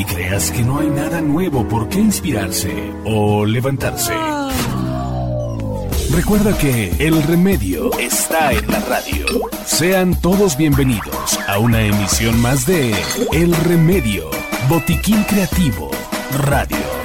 [0.00, 2.72] y creas que no hay nada nuevo por qué inspirarse
[3.04, 4.14] o levantarse.
[6.10, 9.26] Recuerda que el remedio está en la radio.
[9.66, 12.94] Sean todos bienvenidos a una emisión más de
[13.32, 14.30] El Remedio,
[14.70, 15.90] Botiquín Creativo,
[16.46, 16.99] Radio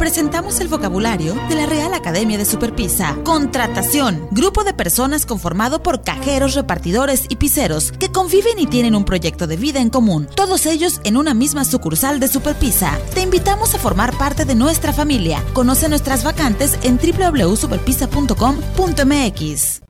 [0.00, 3.18] presentamos el vocabulario de la Real Academia de Superpisa.
[3.22, 4.28] Contratación.
[4.30, 9.46] Grupo de personas conformado por cajeros, repartidores y piseros que conviven y tienen un proyecto
[9.46, 10.26] de vida en común.
[10.34, 12.98] Todos ellos en una misma sucursal de Superpisa.
[13.12, 15.44] Te invitamos a formar parte de nuestra familia.
[15.52, 19.82] Conoce nuestras vacantes en www.superpisa.com.mx.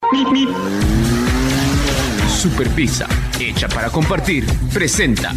[2.37, 3.06] Superpisa,
[3.39, 5.37] hecha para compartir, presenta.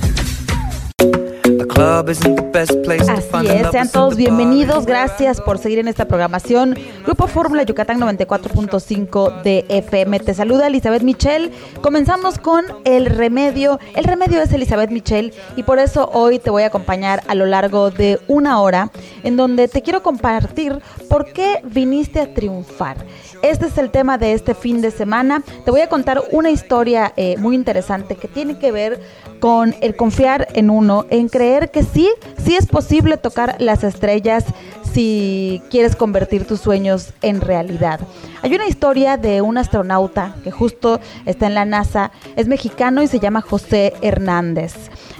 [3.10, 4.86] Así es, sean todos bienvenidos.
[4.86, 6.76] Gracias por seguir en esta programación.
[7.06, 10.20] Grupo Fórmula Yucatán 94.5 de FM.
[10.20, 11.52] Te saluda Elizabeth Michel.
[11.82, 13.80] Comenzamos con el remedio.
[13.96, 17.46] El remedio es Elizabeth Michel y por eso hoy te voy a acompañar a lo
[17.46, 18.92] largo de una hora
[19.24, 22.98] en donde te quiero compartir por qué viniste a triunfar.
[23.44, 25.44] Este es el tema de este fin de semana.
[25.66, 29.02] Te voy a contar una historia eh, muy interesante que tiene que ver
[29.42, 32.10] con el confiar en uno, en creer que sí,
[32.44, 34.46] sí es posible tocar las estrellas
[34.94, 38.00] si quieres convertir tus sueños en realidad.
[38.42, 43.08] Hay una historia de un astronauta que justo está en la NASA, es mexicano y
[43.08, 44.74] se llama José Hernández.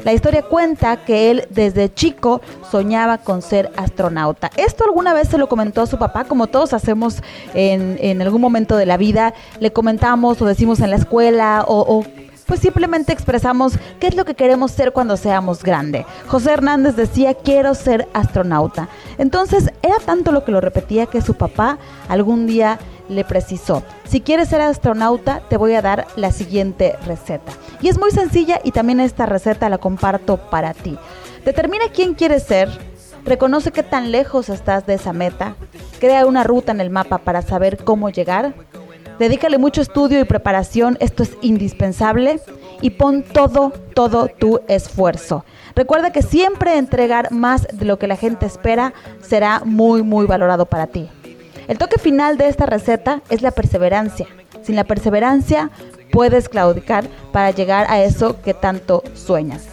[0.04, 4.52] La historia cuenta que él desde chico soñaba con ser astronauta.
[4.58, 7.22] Esto alguna vez se lo comentó a su papá, como todos hacemos
[7.54, 11.80] en, en algún momento de la vida, le comentamos o decimos en la escuela o,
[11.80, 16.06] o pues simplemente expresamos qué es lo que queremos ser cuando seamos grande.
[16.28, 18.90] José Hernández decía, quiero ser astronauta.
[19.18, 21.78] Entonces era tanto lo que lo repetía que su papá
[22.08, 27.52] algún día le precisó, si quieres ser astronauta te voy a dar la siguiente receta.
[27.82, 30.98] Y es muy sencilla y también esta receta la comparto para ti.
[31.46, 32.70] Determina quién quieres ser,
[33.26, 35.56] reconoce qué tan lejos estás de esa meta,
[36.00, 38.54] crea una ruta en el mapa para saber cómo llegar
[39.20, 42.40] Dedícale mucho estudio y preparación, esto es indispensable
[42.82, 45.46] y pon todo, todo tu esfuerzo.
[45.76, 50.66] Recuerda que siempre entregar más de lo que la gente espera será muy, muy valorado
[50.66, 51.10] para ti.
[51.68, 54.28] El toque final de esta receta es la perseverancia.
[54.64, 55.70] Sin la perseverancia
[56.12, 59.66] puedes claudicar para llegar a eso que tanto sueñas.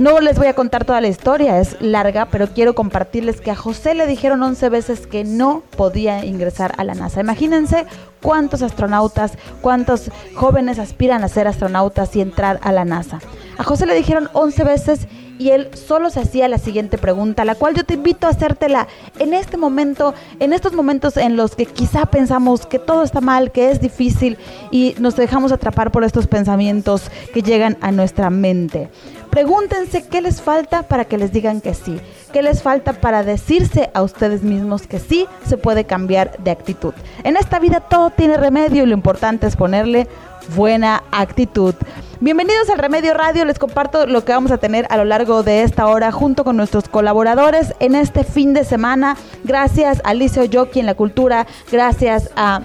[0.00, 3.54] No les voy a contar toda la historia, es larga, pero quiero compartirles que a
[3.54, 7.20] José le dijeron 11 veces que no podía ingresar a la NASA.
[7.20, 7.84] Imagínense
[8.22, 13.18] cuántos astronautas, cuántos jóvenes aspiran a ser astronautas y entrar a la NASA.
[13.58, 15.06] A José le dijeron 11 veces
[15.38, 18.88] y él solo se hacía la siguiente pregunta, la cual yo te invito a hacértela
[19.18, 23.50] en este momento, en estos momentos en los que quizá pensamos que todo está mal,
[23.50, 24.38] que es difícil
[24.70, 28.90] y nos dejamos atrapar por estos pensamientos que llegan a nuestra mente.
[29.30, 32.00] Pregúntense qué les falta para que les digan que sí.
[32.32, 36.94] ¿Qué les falta para decirse a ustedes mismos que sí se puede cambiar de actitud?
[37.22, 40.08] En esta vida todo tiene remedio y lo importante es ponerle
[40.56, 41.74] buena actitud.
[42.20, 45.62] Bienvenidos al Remedio Radio, les comparto lo que vamos a tener a lo largo de
[45.62, 49.16] esta hora junto con nuestros colaboradores en este fin de semana.
[49.44, 52.62] Gracias a Liceo Yoki en la cultura, gracias a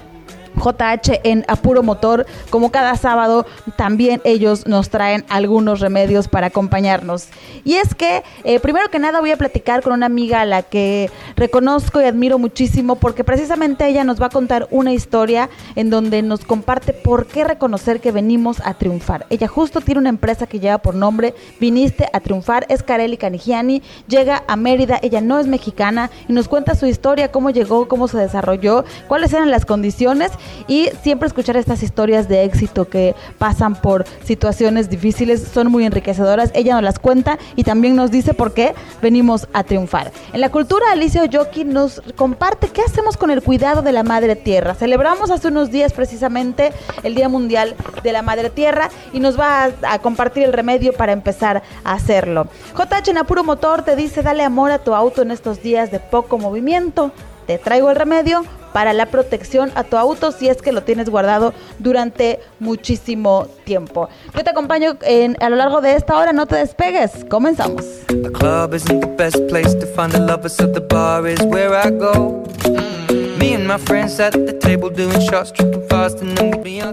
[0.56, 2.26] JH en Apuro Motor.
[2.50, 3.46] Como cada sábado,
[3.76, 7.28] también ellos nos traen algunos remedios para acompañarnos.
[7.64, 10.62] Y es que, eh, primero que nada, voy a platicar con una amiga a la
[10.62, 15.90] que reconozco y admiro muchísimo porque precisamente ella nos va a contar una historia en
[15.90, 19.26] donde nos comparte por qué reconocer que venimos a triunfar.
[19.30, 23.82] Ella justo tiene una empresa que lleva por nombre Viniste a triunfar, es Kareli Canigiani,
[24.08, 28.08] llega a Mérida, ella no es mexicana y nos cuenta su historia, cómo llegó, cómo
[28.08, 30.32] se desarrolló, cuáles eran las condiciones
[30.68, 36.50] y siempre escuchar estas historias de éxito que pasan por situaciones difíciles son muy enriquecedoras.
[36.54, 40.12] Ella nos las cuenta y también nos dice por qué venimos a triunfar.
[40.32, 44.36] En la cultura, Alicia Oyoki nos comparte qué hacemos con el cuidado de la madre
[44.36, 44.74] tierra.
[44.74, 49.64] Celebramos hace unos días precisamente el Día Mundial de la Madre Tierra y nos va
[49.64, 52.48] a, a compartir el remedio para empezar a hacerlo.
[52.76, 56.00] JH en Apuro Motor te dice dale amor a tu auto en estos días de
[56.00, 57.12] poco movimiento.
[57.46, 61.08] Te traigo el remedio para la protección a tu auto si es que lo tienes
[61.08, 64.08] guardado durante muchísimo tiempo.
[64.34, 67.24] Yo te acompaño en, a lo largo de esta hora, no te despegues.
[67.30, 67.84] Comenzamos.
[68.08, 73.05] The club isn't the best place to find the lovers, the bar is where I.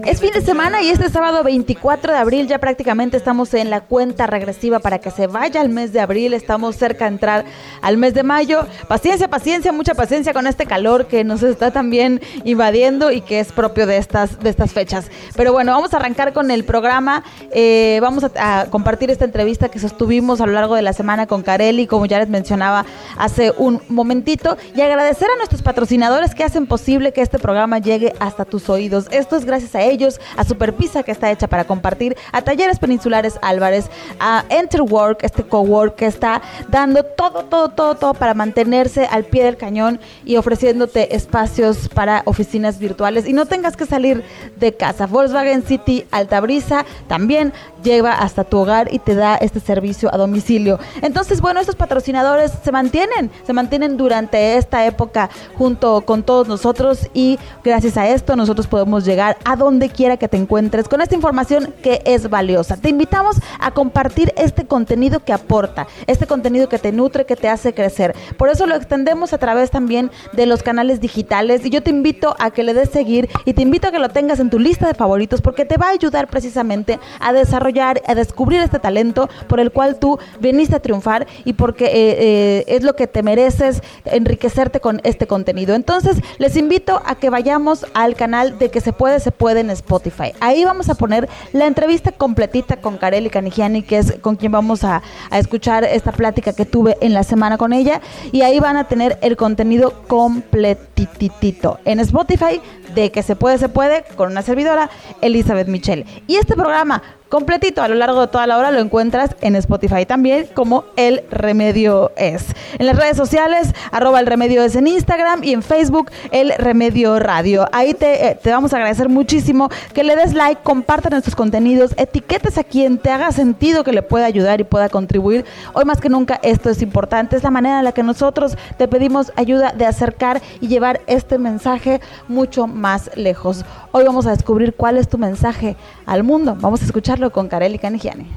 [0.05, 3.81] Es fin de semana y este sábado 24 de abril ya prácticamente estamos en la
[3.81, 6.33] cuenta regresiva para que se vaya al mes de abril.
[6.33, 7.45] Estamos cerca de entrar
[7.81, 8.67] al mes de mayo.
[8.89, 13.53] Paciencia, paciencia, mucha paciencia con este calor que nos está también invadiendo y que es
[13.53, 15.09] propio de estas, de estas fechas.
[15.37, 17.23] Pero bueno, vamos a arrancar con el programa.
[17.51, 21.25] Eh, vamos a, a, compartir esta entrevista que sostuvimos a lo largo de la semana
[21.25, 22.85] con Carelli, como ya les mencionaba
[23.17, 28.13] hace un momentito, y agradecer a nuestros patrocinadores que hacen posible que este programa llegue
[28.19, 29.07] hasta tus oídos.
[29.11, 33.39] Esto es gracias a ellos, a Superpisa que está hecha para compartir, a Talleres Peninsulares
[33.41, 33.89] Álvarez,
[34.19, 39.43] a Enterwork, este cowork que está dando todo, todo, todo, todo para mantenerse al pie
[39.43, 44.23] del cañón y ofreciéndote espacios para oficinas virtuales y no tengas que salir
[44.57, 45.07] de casa.
[45.07, 47.53] Volkswagen City Altabrisa también
[47.83, 50.79] lleva hasta tu hogar y te da este servicio a domicilio.
[51.01, 57.07] Entonces, bueno, estos patrocinadores se mantienen, se mantienen durante esta época junto con todos nosotros
[57.13, 61.15] y gracias a esto nosotros podemos llegar a donde quiera que te encuentres con esta
[61.15, 62.77] información que es valiosa.
[62.77, 67.49] Te invitamos a compartir este contenido que aporta, este contenido que te nutre, que te
[67.49, 68.15] hace crecer.
[68.37, 72.35] Por eso lo extendemos a través también de los canales digitales y yo te invito
[72.39, 74.87] a que le des seguir y te invito a que lo tengas en tu lista
[74.87, 79.59] de favoritos porque te va a ayudar precisamente a desarrollar, a descubrir este talento por
[79.59, 83.81] el cual tú viniste a triunfar y porque eh, eh, es lo que te mereces
[84.05, 85.75] enriquecerte con este contenido.
[85.75, 89.69] Entonces, les invito a que vayamos al canal de que se puede, se puede en
[89.69, 90.33] Spotify.
[90.39, 94.83] Ahí vamos a poner la entrevista completita con Kareli Canigiani, que es con quien vamos
[94.83, 98.01] a, a escuchar esta plática que tuve en la semana con ella.
[98.31, 102.61] Y ahí van a tener el contenido completitito en Spotify
[102.93, 104.89] de que se puede, se puede, con una servidora,
[105.21, 106.05] Elizabeth Michelle.
[106.27, 107.01] Y este programa
[107.33, 111.23] completito a lo largo de toda la hora lo encuentras en Spotify también como El
[111.31, 112.45] Remedio Es.
[112.77, 117.17] En las redes sociales, arroba El Remedio Es en Instagram y en Facebook El Remedio
[117.17, 117.67] Radio.
[117.71, 121.95] Ahí te, eh, te vamos a agradecer muchísimo que le des like, compartan nuestros contenidos,
[121.97, 125.43] etiquetes a quien te haga sentido que le pueda ayudar y pueda contribuir.
[125.73, 128.87] Hoy más que nunca esto es importante, es la manera en la que nosotros te
[128.87, 133.65] pedimos ayuda de acercar y llevar este mensaje mucho más lejos.
[133.91, 135.75] Hoy vamos a descubrir cuál es tu mensaje
[136.05, 136.55] al mundo.
[136.59, 138.27] Vamos a escucharlo con Kareli Canigiani.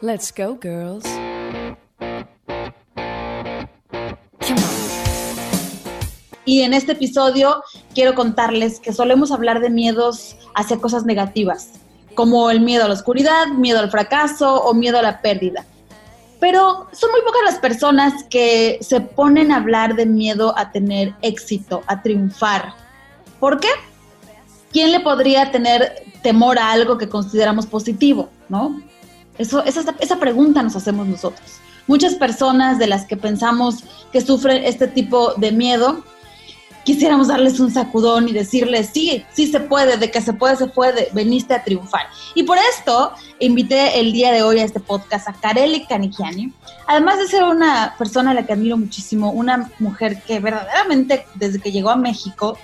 [0.00, 1.04] Let's go, girls.
[6.44, 7.62] Y en este episodio
[7.92, 11.72] quiero contarles que solemos hablar de miedos hacia cosas negativas,
[12.14, 15.66] como el miedo a la oscuridad, miedo al fracaso o miedo a la pérdida.
[16.38, 21.14] Pero son muy pocas las personas que se ponen a hablar de miedo a tener
[21.20, 22.74] éxito, a triunfar.
[23.40, 23.68] ¿Por qué?
[24.76, 28.28] ¿Quién le podría tener temor a algo que consideramos positivo?
[28.50, 28.78] ¿No?
[29.38, 31.50] Eso, esa, esa pregunta nos hacemos nosotros.
[31.86, 36.04] Muchas personas de las que pensamos que sufren este tipo de miedo,
[36.84, 40.66] quisiéramos darles un sacudón y decirles, sí, sí se puede, de que se puede, se
[40.66, 42.08] puede, veniste a triunfar.
[42.34, 46.52] Y por esto invité el día de hoy a este podcast a Kareli Canigiani,
[46.86, 51.60] además de ser una persona a la que admiro muchísimo, una mujer que verdaderamente desde
[51.60, 52.58] que llegó a México,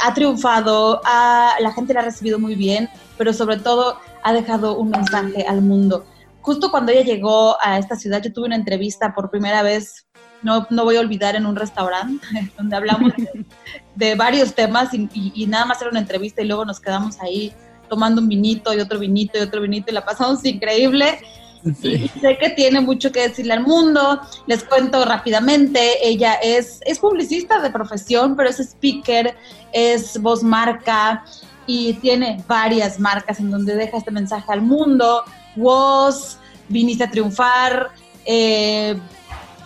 [0.00, 4.90] ha triunfado, la gente la ha recibido muy bien, pero sobre todo ha dejado un
[4.90, 6.04] mensaje al mundo.
[6.40, 10.06] Justo cuando ella llegó a esta ciudad, yo tuve una entrevista por primera vez,
[10.42, 12.26] no, no voy a olvidar, en un restaurante,
[12.56, 13.12] donde hablamos
[13.94, 17.52] de, varios temas y, y, nada más era una entrevista y luego nos quedamos ahí
[17.88, 21.18] tomando un vinito y otro vinito y otro vinito y la pasamos increíble.
[21.80, 24.20] Sé que tiene mucho que decirle al mundo.
[24.46, 26.06] Les cuento rápidamente.
[26.06, 29.36] Ella es, es publicista de profesión, pero es speaker,
[29.72, 31.24] es voz marca
[31.66, 35.24] y tiene varias marcas en donde deja este mensaje al mundo.
[35.56, 36.38] Voz,
[36.68, 37.90] viniste a triunfar.
[38.24, 38.98] Eh,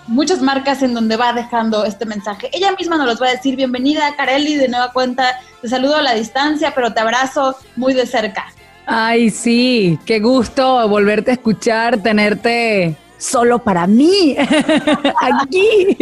[0.07, 2.51] muchas marcas en donde va dejando este mensaje.
[2.53, 6.03] Ella misma nos los va a decir, bienvenida Kareli, de nueva cuenta, te saludo a
[6.03, 8.47] la distancia, pero te abrazo muy de cerca.
[8.87, 14.37] Ay, sí, qué gusto volverte a escuchar, tenerte solo para mí,
[15.21, 15.97] aquí,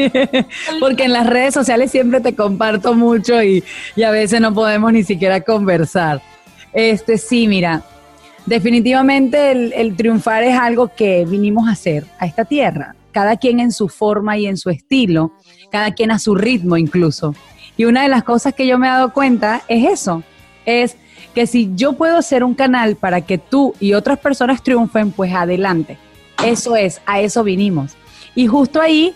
[0.81, 3.63] porque en las redes sociales siempre te comparto mucho y,
[3.95, 6.23] y, a veces no podemos ni siquiera conversar.
[6.73, 7.83] Este sí, mira,
[8.47, 13.61] definitivamente el, el triunfar es algo que vinimos a hacer a esta tierra, cada quien
[13.61, 15.33] en su forma y en su estilo,
[15.71, 17.35] cada quien a su ritmo incluso.
[17.77, 20.23] Y una de las cosas que yo me he dado cuenta es eso,
[20.65, 20.97] es
[21.35, 25.33] que si yo puedo ser un canal para que tú y otras personas triunfen, pues
[25.33, 25.99] adelante.
[26.45, 27.97] Eso es, a eso vinimos.
[28.35, 29.15] Y justo ahí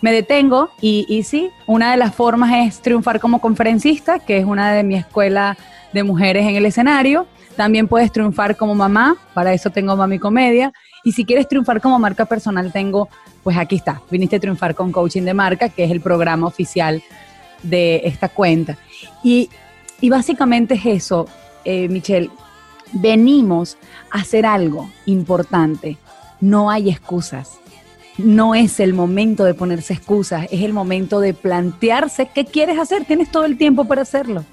[0.00, 4.44] me detengo y, y sí, una de las formas es triunfar como conferencista, que es
[4.44, 5.56] una de mi escuela
[5.92, 7.26] de mujeres en el escenario.
[7.56, 10.72] También puedes triunfar como mamá, para eso tengo Mami Comedia.
[11.04, 13.08] Y si quieres triunfar como marca personal, tengo,
[13.42, 17.02] pues aquí está, viniste a triunfar con Coaching de Marca, que es el programa oficial
[17.62, 18.78] de esta cuenta.
[19.22, 19.50] Y,
[20.08, 21.26] básicamente es eso,
[21.64, 22.30] eh, Michelle,
[22.92, 23.76] venimos
[24.10, 25.98] a hacer algo importante,
[26.40, 27.58] no hay excusas.
[28.18, 33.06] No es el momento de ponerse excusas, es el momento de plantearse qué quieres hacer.
[33.06, 34.44] Tienes todo el tiempo para hacerlo.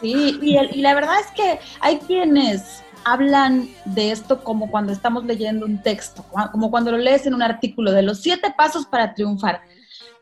[0.00, 5.66] Sí, y, la verdad es que hay quienes hablan de esto como cuando estamos leyendo
[5.66, 9.62] un texto, como cuando lo lees en un artículo de los siete pasos para triunfar.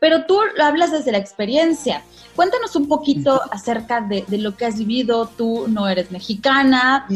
[0.05, 2.03] Pero tú lo hablas desde la experiencia.
[2.35, 5.27] Cuéntanos un poquito acerca de, lo que has vivido.
[5.35, 7.07] Tú no eres mexicana,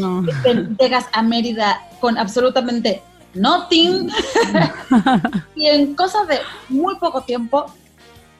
[0.79, 3.03] llegas a Mérida con absolutamente
[3.36, 4.10] nothing
[5.55, 7.67] y en cosa de muy poco tiempo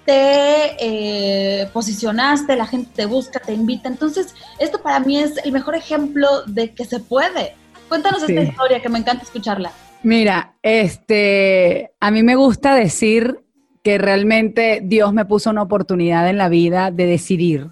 [0.03, 3.88] te eh, posicionaste, la gente te busca, te invita.
[3.88, 7.53] Entonces, esto para mí es el mejor ejemplo de que se puede.
[7.88, 9.72] Cuéntanos esta historia, que me encanta escucharla.
[10.01, 13.44] Mira, este, a mí me gusta decir
[13.83, 17.69] que realmente Dios me puso una oportunidad en la vida de decidir.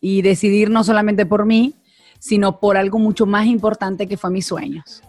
[0.00, 1.74] Y decidir no solamente por mí,
[2.18, 5.02] sino por algo mucho más importante que fue mis sueños.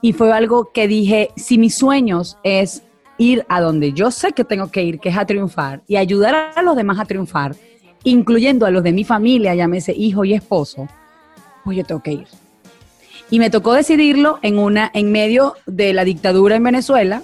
[0.00, 2.82] Y fue algo que dije, si mis sueños es
[3.18, 6.52] ir a donde yo sé que tengo que ir, que es a triunfar, y ayudar
[6.54, 7.54] a los demás a triunfar,
[8.04, 10.88] incluyendo a los de mi familia, llámese hijo y esposo,
[11.64, 12.26] pues yo tengo que ir.
[13.30, 17.22] Y me tocó decidirlo en, una, en medio de la dictadura en Venezuela,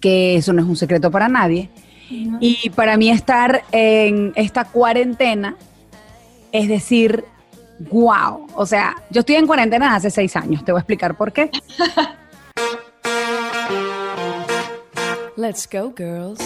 [0.00, 1.70] que eso no es un secreto para nadie.
[2.40, 5.56] Y para mí estar en esta cuarentena,
[6.52, 7.24] es decir,
[7.90, 8.46] wow.
[8.54, 11.50] O sea, yo estoy en cuarentena hace seis años, te voy a explicar por qué.
[15.36, 16.40] Let's go, girls.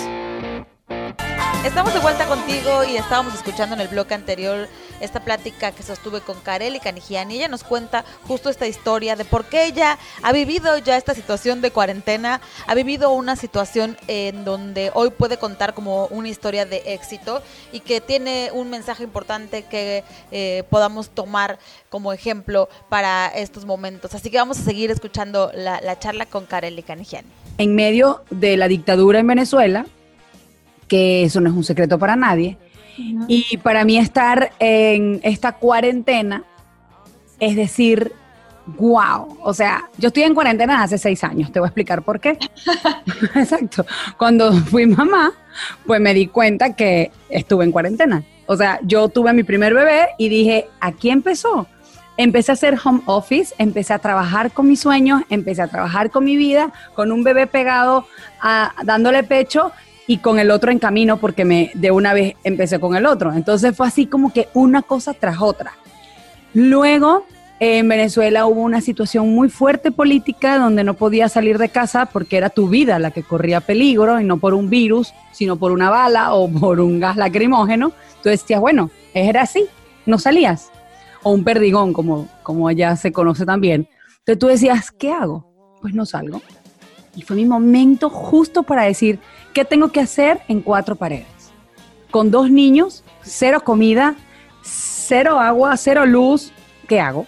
[1.64, 4.68] Estamos de vuelta contigo y estábamos escuchando en el bloque anterior
[5.00, 7.36] esta plática que sostuve con Karel y Canigiani.
[7.36, 11.60] Ella nos cuenta justo esta historia de por qué ella ha vivido ya esta situación
[11.60, 16.82] de cuarentena, ha vivido una situación en donde hoy puede contar como una historia de
[16.86, 20.02] éxito y que tiene un mensaje importante que
[20.32, 24.14] eh, podamos tomar como ejemplo para estos momentos.
[24.14, 27.28] Así que vamos a seguir escuchando la, la charla con Karel y Canigiani
[27.58, 29.86] en medio de la dictadura en Venezuela,
[30.92, 32.58] que eso no es un secreto para nadie,
[33.26, 36.44] y para mí estar en esta cuarentena,
[37.40, 38.12] es decir,
[38.66, 42.20] wow, o sea, yo estoy en cuarentena hace seis años, te voy a explicar por
[42.20, 42.36] qué.
[43.34, 43.86] Exacto,
[44.18, 45.32] cuando fui mamá,
[45.86, 48.22] pues me di cuenta que estuve en cuarentena.
[48.44, 51.66] O sea, yo tuve mi primer bebé y dije, aquí empezó.
[52.18, 56.22] Empecé a hacer home office, empecé a trabajar con mis sueños, empecé a trabajar con
[56.24, 58.06] mi vida, con un bebé pegado,
[58.84, 59.72] dándole pecho
[60.12, 63.32] y con el otro en camino porque me de una vez empecé con el otro.
[63.32, 65.72] Entonces fue así como que una cosa tras otra.
[66.52, 67.24] Luego
[67.60, 72.36] en Venezuela hubo una situación muy fuerte política donde no podía salir de casa porque
[72.36, 75.88] era tu vida la que corría peligro y no por un virus, sino por una
[75.88, 77.94] bala o por un gas lacrimógeno.
[78.16, 79.64] Entonces decías, bueno, era así,
[80.04, 80.70] no salías
[81.22, 83.88] o un perdigón, como, como ella se conoce también.
[84.18, 85.46] Entonces tú decías, ¿qué hago?
[85.80, 86.42] Pues no salgo.
[87.14, 89.18] Y fue mi momento justo para decir,
[89.52, 91.26] ¿qué tengo que hacer en cuatro paredes?
[92.10, 94.16] Con dos niños, cero comida,
[94.62, 96.52] cero agua, cero luz,
[96.88, 97.26] ¿qué hago?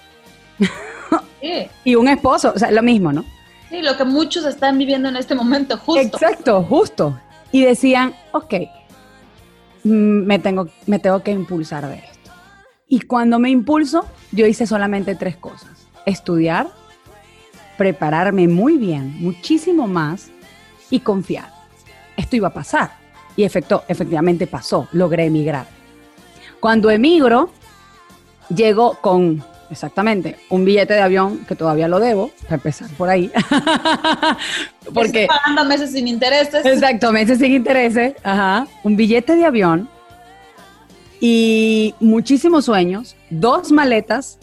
[1.85, 3.25] y un esposo, o sea, lo mismo, ¿no?
[3.71, 6.01] Sí, lo que muchos están viviendo en este momento, justo.
[6.01, 7.19] Exacto, justo.
[7.51, 8.55] Y decían, ok,
[9.85, 12.31] mm, me tengo, me tengo que impulsar de esto.
[12.87, 15.71] Y cuando me impulso, yo hice solamente tres cosas.
[16.07, 16.69] Estudiar,
[17.79, 20.31] prepararme muy bien, muchísimo más
[20.91, 21.54] y confiar.
[22.17, 22.93] Esto iba a pasar.
[23.37, 25.67] Y efecto, efectivamente pasó, logré emigrar.
[26.61, 27.51] Cuando emigro,
[28.49, 33.31] llego con exactamente un billete de avión que todavía lo debo, para empezar por ahí.
[34.95, 36.65] Porque pagando meses sin intereses.
[36.65, 39.89] Exacto, meses sin intereses, ajá, un billete de avión
[41.21, 44.39] y muchísimos sueños, dos maletas,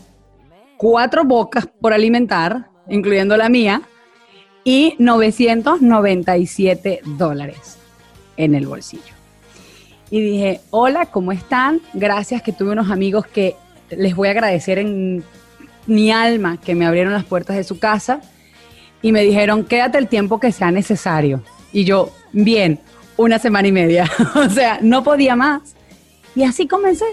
[0.77, 3.83] cuatro bocas por alimentar, incluyendo la mía,
[4.63, 7.77] y 997 dólares
[8.37, 9.13] en el bolsillo.
[10.09, 11.81] Y dije, hola, ¿cómo están?
[11.93, 13.55] Gracias que tuve unos amigos que
[13.89, 15.23] les voy a agradecer en
[15.87, 18.21] mi alma que me abrieron las puertas de su casa
[19.01, 21.41] y me dijeron, quédate el tiempo que sea necesario.
[21.73, 22.79] Y yo, bien,
[23.17, 24.09] una semana y media.
[24.35, 25.75] o sea, no podía más.
[26.35, 27.05] Y así comencé.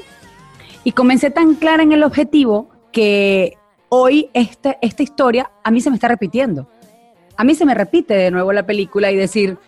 [0.85, 3.57] Y comencé tan clara en el objetivo que
[3.89, 6.69] hoy esta, esta historia a mí se me está repitiendo.
[7.39, 9.59] A mí se me repite de nuevo la película y decir,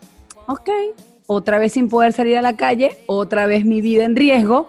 [0.49, 0.69] ok,
[1.29, 4.69] otra vez sin poder salir a la calle, otra vez mi vida en riesgo,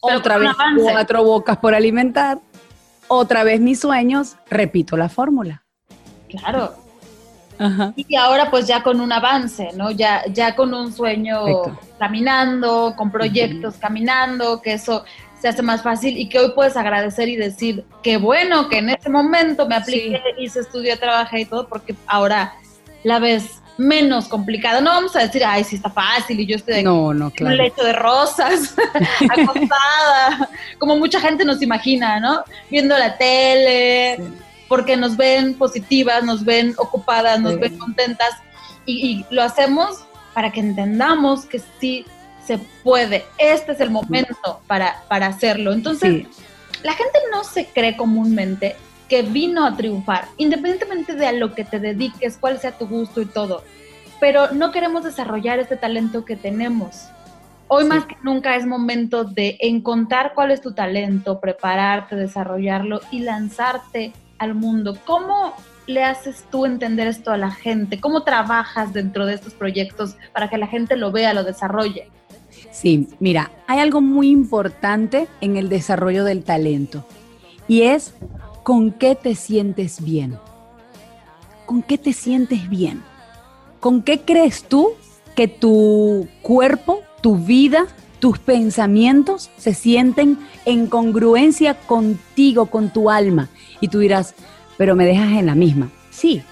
[0.00, 0.50] otra vez
[0.80, 2.38] cuatro bocas por alimentar,
[3.08, 5.64] otra vez mis sueños, repito la fórmula.
[6.28, 6.74] Claro.
[7.96, 9.90] Y ahora pues ya con un avance, ¿no?
[9.90, 11.40] Ya, ya con un sueño
[11.98, 15.04] caminando, con proyectos caminando, que eso
[15.42, 18.90] se hace más fácil y que hoy puedes agradecer y decir, qué bueno que en
[18.90, 22.54] ese momento me apliqué, hice estudio, trabajé y todo, porque ahora
[23.02, 24.80] la ves menos complicada.
[24.80, 27.92] No vamos a decir, ay, sí está fácil y yo estoy en un lecho de
[27.92, 28.76] rosas,
[29.30, 32.44] acostada, como mucha gente nos imagina, ¿no?
[32.70, 34.20] Viendo la tele,
[34.68, 38.30] porque nos ven positivas, nos ven ocupadas, nos ven contentas
[38.86, 42.06] y, lo hacemos para que entendamos que sí
[42.46, 43.24] se puede.
[43.38, 45.72] Este es el momento para, para hacerlo.
[45.72, 46.26] Entonces,
[46.82, 48.76] la gente no se cree comúnmente
[49.08, 53.20] que vino a triunfar, independientemente de a lo que te dediques, cuál sea tu gusto
[53.20, 53.62] y todo.
[54.20, 57.08] Pero no queremos desarrollar este talento que tenemos.
[57.68, 63.20] Hoy más que nunca es momento de encontrar cuál es tu talento, prepararte, desarrollarlo y
[63.20, 64.98] lanzarte al mundo.
[65.04, 65.54] ¿Cómo
[65.86, 68.00] le haces tú entender esto a la gente?
[68.00, 72.10] ¿Cómo trabajas dentro de estos proyectos para que la gente lo vea, lo desarrolle?
[72.70, 77.04] Sí, mira, hay algo muy importante en el desarrollo del talento
[77.68, 78.14] y es
[78.62, 80.38] ¿con qué te sientes bien?
[81.66, 83.02] ¿Con qué te sientes bien?
[83.80, 84.90] ¿Con qué crees tú
[85.34, 87.86] que tu cuerpo, tu vida,
[88.20, 93.48] tus pensamientos se sienten en congruencia contigo, con tu alma?
[93.80, 94.34] Y tú dirás,
[94.76, 95.90] pero me dejas en la misma.
[96.10, 96.42] Sí,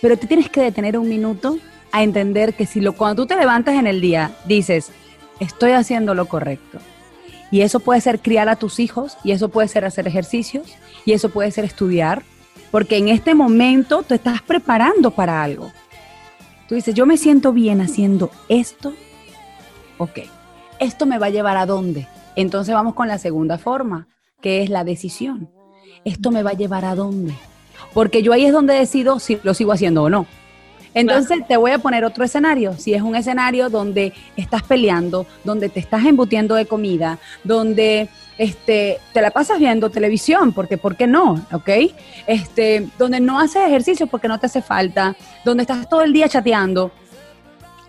[0.00, 1.58] pero te tienes que detener un minuto
[1.92, 4.90] a entender que si lo, cuando tú te levantas en el día dices,
[5.40, 6.78] estoy haciendo lo correcto,
[7.50, 10.66] y eso puede ser criar a tus hijos, y eso puede ser hacer ejercicios,
[11.04, 12.22] y eso puede ser estudiar,
[12.70, 15.70] porque en este momento te estás preparando para algo.
[16.68, 18.94] Tú dices, yo me siento bien haciendo esto,
[19.98, 20.20] ok,
[20.80, 22.08] esto me va a llevar a dónde.
[22.36, 24.08] Entonces vamos con la segunda forma,
[24.40, 25.50] que es la decisión.
[26.04, 27.34] Esto me va a llevar a dónde.
[27.92, 30.26] Porque yo ahí es donde decido si lo sigo haciendo o no.
[30.94, 32.74] Entonces te voy a poner otro escenario.
[32.78, 38.08] Si es un escenario donde estás peleando, donde te estás embutiendo de comida, donde
[38.38, 41.44] este, te la pasas viendo televisión, porque ¿por qué no?
[41.52, 41.68] ¿Ok?
[42.26, 46.28] Este, donde no haces ejercicio porque no te hace falta, donde estás todo el día
[46.28, 46.92] chateando.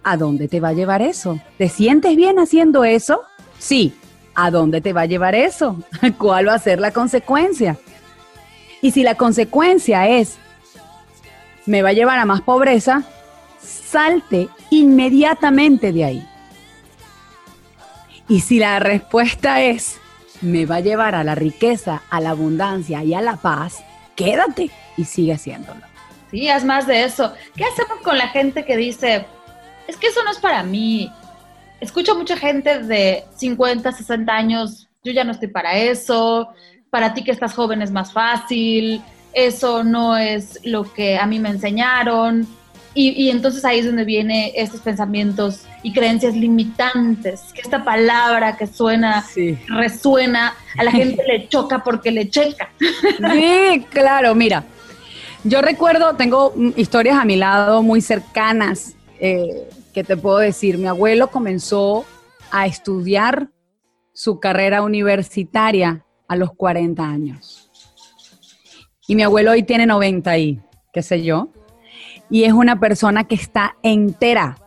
[0.03, 1.39] ¿A dónde te va a llevar eso?
[1.57, 3.21] ¿Te sientes bien haciendo eso?
[3.59, 3.93] Sí.
[4.35, 5.77] ¿A dónde te va a llevar eso?
[6.17, 7.77] ¿Cuál va a ser la consecuencia?
[8.81, 10.37] Y si la consecuencia es
[11.65, 13.03] me va a llevar a más pobreza,
[13.59, 16.27] salte inmediatamente de ahí.
[18.27, 19.99] Y si la respuesta es,
[20.41, 23.83] me va a llevar a la riqueza, a la abundancia y a la paz,
[24.15, 25.81] quédate y sigue haciéndolo.
[26.31, 27.33] Sí, haz más de eso.
[27.55, 29.25] ¿Qué hacemos con la gente que dice,
[29.87, 31.11] es que eso no es para mí?
[31.79, 36.49] Escucho mucha gente de 50, 60 años, yo ya no estoy para eso,
[36.89, 39.03] para ti que estás joven es más fácil,
[39.35, 42.47] eso no es lo que a mí me enseñaron.
[42.97, 48.67] Y, entonces ahí es donde vienen estos pensamientos y creencias limitantes, que esta palabra que
[48.67, 49.25] suena,
[49.67, 52.69] resuena, a la gente le choca porque le checa.
[52.79, 54.63] Sí, claro, mira,
[55.43, 60.77] yo recuerdo, tengo historias a mi lado muy cercanas eh, que te puedo decir.
[60.77, 62.05] Mi abuelo comenzó
[62.49, 63.49] a estudiar
[64.13, 67.64] su carrera universitaria a los 40 años.
[69.07, 70.59] Y mi abuelo hoy tiene 90 y
[70.91, 71.49] qué sé yo.
[72.29, 74.57] Y es una persona que está entera.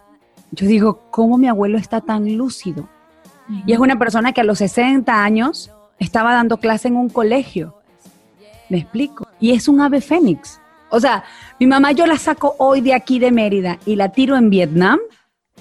[0.52, 2.88] Yo digo, ¿cómo mi abuelo está tan lúcido?
[3.66, 7.74] Y es una persona que a los 60 años estaba dando clase en un colegio.
[8.68, 9.26] ¿Me explico?
[9.40, 10.60] Y es un ave fénix.
[10.90, 11.24] O sea,
[11.58, 14.98] mi mamá yo la saco hoy de aquí de Mérida y la tiro en Vietnam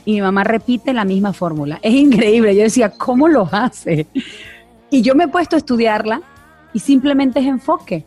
[0.06, 1.80] y mi mamá repite la misma fórmula.
[1.82, 2.56] Es increíble.
[2.56, 4.08] Yo decía, ¿cómo lo hace?
[4.90, 6.22] Y yo me he puesto a estudiarla
[6.74, 8.06] y simplemente es enfoque.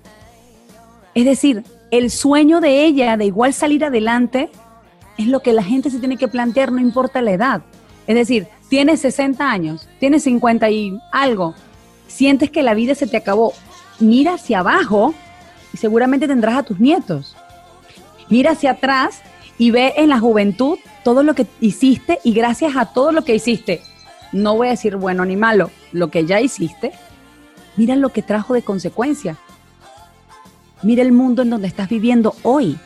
[1.15, 4.51] Es decir, el sueño de ella de igual salir adelante
[5.19, 7.63] es lo que la gente se tiene que plantear, no importa la edad.
[8.07, 11.55] Es decir, tienes 60 años, tienes 50 y algo,
[12.07, 13.53] sientes que la vida se te acabó,
[13.99, 15.15] mira hacia abajo
[15.73, 17.37] y seguramente tendrás a tus nietos.
[18.29, 19.23] Mira hacia atrás
[19.59, 23.35] y ve en la juventud todo lo que hiciste y gracias a todo lo que
[23.35, 23.83] hiciste,
[24.33, 26.93] no voy a decir bueno ni malo, lo que ya hiciste,
[27.77, 29.37] mira lo que trajo de consecuencia.
[30.83, 32.79] Mira el mundo en donde estás viviendo hoy.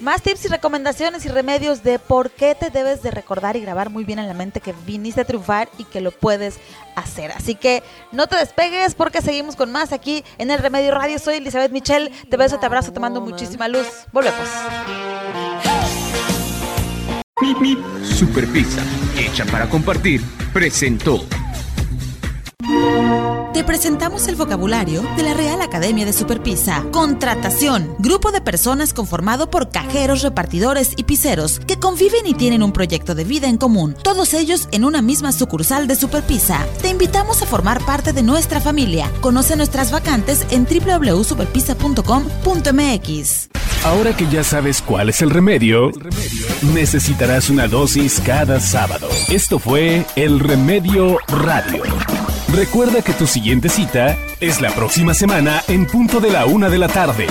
[0.00, 3.90] Más tips y recomendaciones y remedios de por qué te debes de recordar y grabar
[3.90, 6.58] muy bien en la mente que viniste a triunfar y que lo puedes
[6.96, 7.30] hacer.
[7.30, 11.18] Así que no te despegues porque seguimos con más aquí en el Remedio Radio.
[11.20, 12.10] Soy Elizabeth Michelle.
[12.28, 13.86] Te beso, te abrazo, te mando muchísima luz.
[14.12, 14.48] Volvemos.
[18.02, 18.82] Super Pizza,
[19.16, 21.24] hecha para compartir, presentó.
[23.54, 26.84] Te presentamos el vocabulario de la Real Academia de Superpisa.
[26.90, 27.94] Contratación.
[28.00, 33.14] Grupo de personas conformado por cajeros, repartidores y piseros que conviven y tienen un proyecto
[33.14, 33.94] de vida en común.
[34.02, 36.66] Todos ellos en una misma sucursal de Superpisa.
[36.82, 39.08] Te invitamos a formar parte de nuestra familia.
[39.20, 43.48] Conoce nuestras vacantes en www.superpisa.com.mx.
[43.84, 45.92] Ahora que ya sabes cuál es el remedio,
[46.74, 49.08] necesitarás una dosis cada sábado.
[49.28, 51.84] Esto fue El Remedio Radio.
[52.54, 56.78] Recuerda que tu siguiente cita es la próxima semana en punto de la una de
[56.78, 57.26] la tarde.